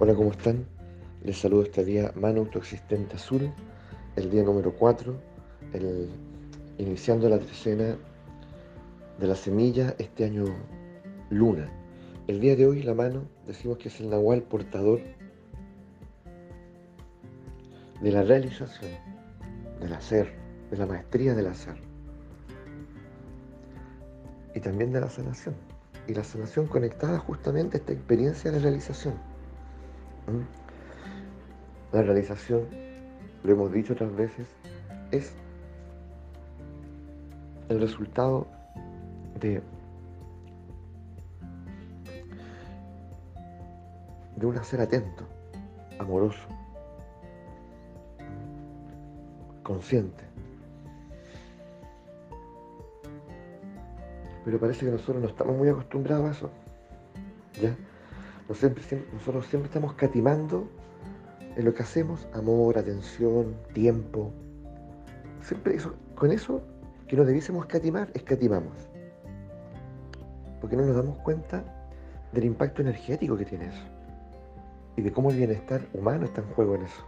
[0.00, 0.64] Hola, ¿cómo están?
[1.24, 3.52] Les saludo este día Mano Autoexistente Azul,
[4.14, 5.12] el día número 4,
[5.72, 6.08] el,
[6.78, 7.96] iniciando la trecena
[9.18, 10.44] de la semilla este año
[11.30, 11.68] luna.
[12.28, 15.00] El día de hoy la mano decimos que es el nahual portador
[18.00, 18.92] de la realización,
[19.80, 20.32] del hacer,
[20.70, 21.74] de la maestría del hacer
[24.54, 25.56] y también de la sanación.
[26.06, 29.27] Y la sanación conectada justamente a esta experiencia de realización.
[31.92, 32.66] La realización,
[33.42, 34.46] lo hemos dicho otras veces,
[35.10, 35.32] es
[37.68, 38.46] el resultado
[39.40, 39.62] de,
[44.36, 45.24] de un hacer atento,
[45.98, 46.46] amoroso,
[49.62, 50.24] consciente.
[54.44, 56.50] Pero parece que nosotros no estamos muy acostumbrados a eso.
[57.60, 57.76] ¿Ya?
[58.48, 60.68] Nosotros siempre, estamos catimando
[61.54, 64.32] en lo que hacemos, amor, atención, tiempo.
[65.42, 66.62] Siempre eso, con eso
[67.06, 68.72] que no debiésemos catimar, escatimamos.
[70.60, 71.62] Porque no nos damos cuenta
[72.32, 73.82] del impacto energético que tiene eso.
[74.96, 77.04] Y de cómo el bienestar humano está en juego en eso.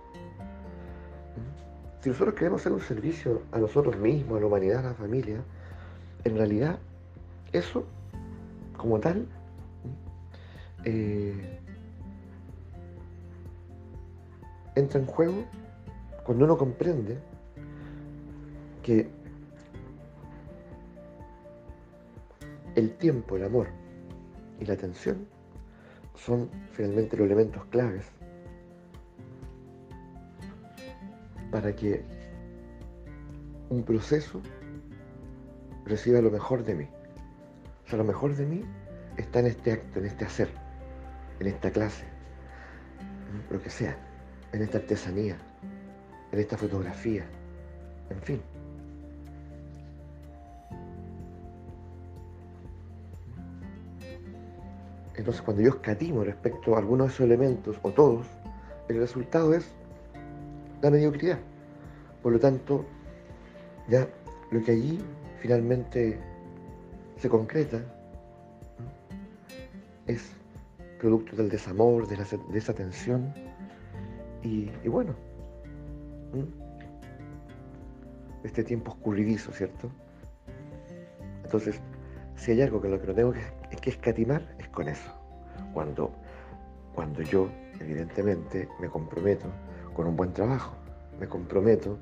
[2.02, 5.38] Si nosotros queremos hacer un servicio a nosotros mismos, a la humanidad, a la familia,
[6.25, 6.78] en realidad
[7.52, 7.84] eso,
[8.77, 9.27] como tal,
[10.84, 11.61] eh,
[14.75, 15.45] entra en juego
[16.25, 17.19] cuando uno comprende
[18.83, 19.09] que
[22.77, 23.69] el tiempo, el amor
[24.59, 25.27] y la atención
[26.14, 28.06] son finalmente los elementos claves
[31.50, 32.05] para que
[33.70, 34.41] un proceso
[35.84, 36.89] reciba lo mejor de mí.
[37.87, 38.65] O sea, lo mejor de mí
[39.17, 40.48] está en este acto, en este hacer
[41.41, 42.05] en esta clase,
[43.50, 43.96] lo que sea,
[44.52, 45.36] en esta artesanía,
[46.32, 47.25] en esta fotografía,
[48.10, 48.42] en fin.
[55.16, 58.26] Entonces cuando yo escatimo respecto a algunos de esos elementos, o todos,
[58.88, 59.70] el resultado es
[60.82, 61.38] la mediocridad.
[62.22, 62.84] Por lo tanto,
[63.88, 64.06] ya
[64.50, 64.98] lo que allí
[65.41, 66.19] finalmente
[67.16, 67.82] se concreta
[70.06, 70.32] es
[71.00, 73.33] producto del desamor, de, la, esa tensión.
[74.43, 75.15] Y, bueno,
[78.44, 79.91] este tiempo escurridizo, ¿cierto?
[81.44, 81.81] Entonces,
[82.37, 83.41] si hay algo que lo que no tengo que,
[83.81, 85.10] que escatimar, es con eso.
[85.75, 86.12] Cuando,
[86.94, 87.49] cuando yo,
[87.81, 89.47] evidentemente, me comprometo
[89.94, 90.75] con un buen trabajo,
[91.19, 91.99] me comprometo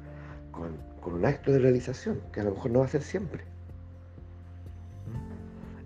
[0.53, 3.44] con un acto de realización, que a lo mejor no va a ser siempre.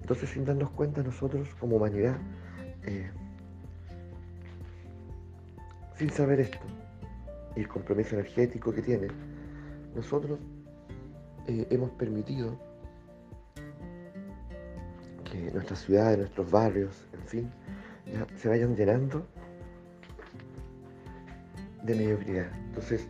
[0.00, 2.16] Entonces, sin darnos cuenta, nosotros como humanidad
[2.86, 3.10] eh,
[5.96, 6.58] sin saber esto
[7.56, 9.08] y el compromiso energético que tiene,
[9.94, 10.38] nosotros
[11.46, 12.58] eh, hemos permitido
[15.30, 17.50] que nuestras ciudades, nuestros barrios, en fin,
[18.36, 19.26] se vayan llenando
[21.82, 22.50] de mediocridad.
[22.68, 23.06] Entonces,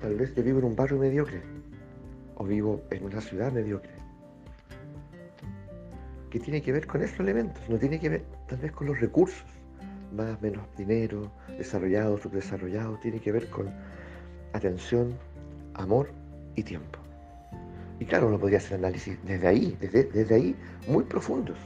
[0.00, 1.42] tal vez yo vivo en un barrio mediocre
[2.36, 3.90] o vivo en una ciudad mediocre
[6.30, 8.98] que tiene que ver con esos elementos, no tiene que ver tal vez con los
[8.98, 9.44] recursos,
[10.12, 13.70] más, menos dinero, desarrollado, subdesarrollado, tiene que ver con
[14.54, 15.14] atención,
[15.74, 16.10] amor
[16.56, 16.98] y tiempo.
[18.00, 20.56] Y claro, uno podría hacer análisis desde ahí, desde, ahí,
[20.88, 21.58] muy profundos.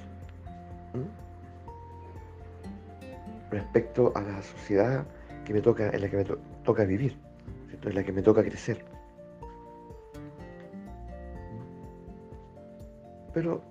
[3.50, 5.06] Respecto a la sociedad
[5.44, 6.24] que me toca, en la que me
[6.64, 7.16] toca vivir,
[7.82, 8.84] en la que me toca crecer.
[13.34, 13.62] Pero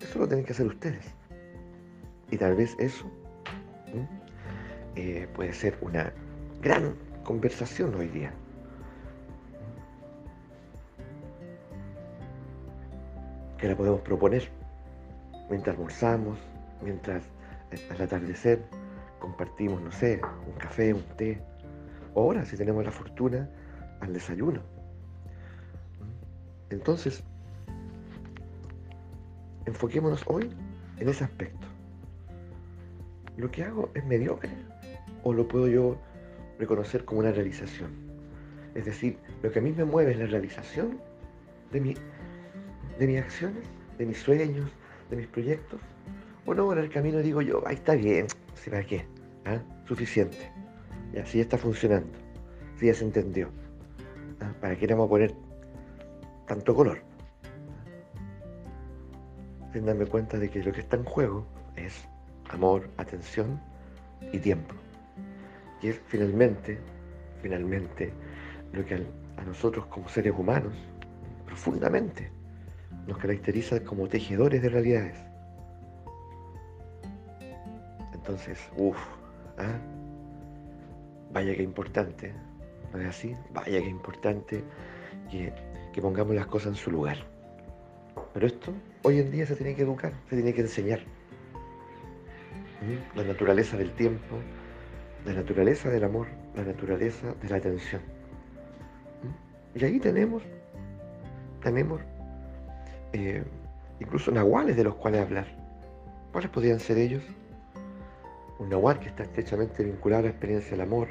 [0.00, 1.17] eso lo tienen que hacer ustedes.
[2.30, 3.10] Y tal vez eso
[4.96, 6.12] eh, puede ser una
[6.60, 6.94] gran
[7.24, 8.32] conversación hoy día.
[13.56, 14.48] Que la podemos proponer
[15.50, 16.38] mientras almorzamos,
[16.82, 17.24] mientras
[17.90, 18.62] al atardecer
[19.18, 21.40] compartimos, no sé, un café, un té,
[22.14, 23.48] o ahora, si tenemos la fortuna,
[24.00, 24.60] al desayuno.
[26.70, 27.22] Entonces,
[29.66, 30.50] enfoquémonos hoy
[30.98, 31.66] en ese aspecto.
[33.38, 34.50] ¿Lo que hago es mediocre
[35.22, 35.96] o lo puedo yo
[36.58, 37.92] reconocer como una realización?
[38.74, 40.98] Es decir, lo que a mí me mueve es la realización
[41.70, 41.94] de, mi,
[42.98, 43.62] de mis acciones,
[43.96, 44.68] de mis sueños,
[45.08, 45.80] de mis proyectos.
[46.46, 48.26] O no, en el camino digo yo, ahí está bien,
[48.68, 49.06] ¿para qué?
[49.44, 49.62] ¿Ah?
[49.86, 50.50] Suficiente.
[51.14, 52.18] Y así está funcionando.
[52.76, 53.50] Si ya se entendió.
[54.40, 54.52] ¿Ah?
[54.60, 55.34] ¿Para qué vamos a poner
[56.46, 56.98] tanto color?
[59.72, 61.46] sin darme cuenta de que lo que está en juego
[61.76, 62.08] es
[62.48, 63.60] amor, atención
[64.32, 64.74] y tiempo.
[65.82, 66.78] Y es finalmente,
[67.42, 68.12] finalmente,
[68.72, 68.94] lo que
[69.36, 70.74] a nosotros como seres humanos,
[71.46, 72.30] profundamente,
[73.06, 75.16] nos caracteriza como tejedores de realidades.
[78.12, 78.98] Entonces, uff,
[79.56, 79.78] ¿ah?
[81.32, 82.34] vaya que importante,
[82.92, 83.34] ¿no es así?
[83.52, 84.64] Vaya que importante
[85.30, 85.52] que,
[85.92, 87.18] que pongamos las cosas en su lugar.
[88.34, 88.72] Pero esto
[89.02, 91.00] hoy en día se tiene que educar, se tiene que enseñar.
[93.14, 94.36] La naturaleza del tiempo,
[95.24, 98.02] la naturaleza del amor, la naturaleza de la atención.
[99.22, 99.78] ¿Mm?
[99.78, 100.42] Y ahí tenemos,
[101.62, 102.00] tenemos
[103.12, 103.42] eh,
[104.00, 105.46] incluso nahuales de los cuales hablar.
[106.32, 107.22] ¿Cuáles podrían ser ellos?
[108.58, 111.08] Un nahual que está estrechamente vinculado a la experiencia del amor,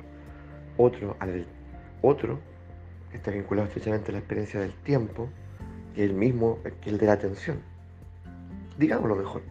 [0.77, 1.45] otro, al,
[2.01, 2.39] otro
[3.11, 5.29] que está vinculado estrechamente a la experiencia del tiempo,
[5.97, 7.59] y el mismo que el de la atención.
[8.77, 9.41] Digámoslo mejor.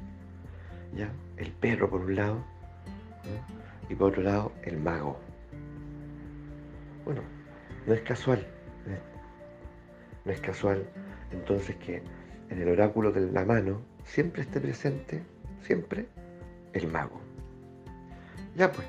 [0.95, 1.11] ¿ya?
[1.37, 2.45] El perro por un lado,
[3.89, 5.19] y por otro lado el mago.
[7.05, 7.23] Bueno,
[7.87, 8.99] no es casual, ¿eh?
[10.25, 10.87] no es casual
[11.33, 12.03] entonces que
[12.51, 15.23] en el oráculo de la mano siempre esté presente,
[15.63, 16.07] siempre,
[16.73, 17.21] el mago.
[18.57, 18.87] Ya pues,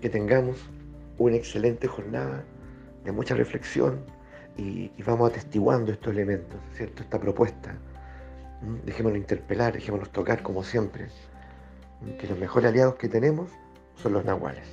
[0.00, 0.70] que tengamos
[1.18, 2.44] una excelente jornada
[3.04, 4.00] de mucha reflexión
[4.56, 7.02] y, vamos atestiguando estos elementos, ¿cierto?
[7.02, 7.74] Esta propuesta.
[8.84, 11.08] Dejémonos interpelar, dejémonos tocar como siempre.
[12.18, 13.50] Que los mejores aliados que tenemos
[13.96, 14.66] son los nahuales.